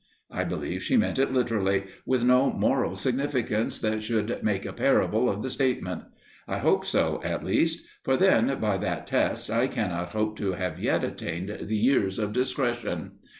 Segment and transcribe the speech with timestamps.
[0.31, 5.29] I believe she meant it literally, with no moral significance that should make a parable
[5.29, 6.05] of the statement.
[6.47, 10.79] I hope so, at least, for then by that test I cannot hope to have
[10.79, 13.11] yet attained the years of discretion.